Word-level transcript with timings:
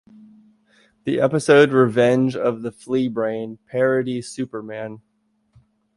The 1.03 1.19
episode 1.21 1.71
"Revenge 1.73 2.35
of 2.35 2.63
the 2.63 2.71
Fleabrain" 2.71 3.59
parodies 3.67 4.29
Superman. 4.29 5.03